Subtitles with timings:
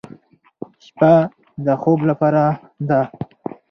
[0.85, 1.13] شپه
[1.65, 2.43] د خوب لپاره
[2.89, 3.01] ده.